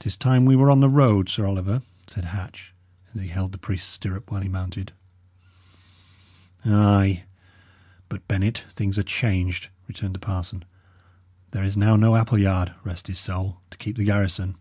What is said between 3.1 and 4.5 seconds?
as he held the priest's stirrup while he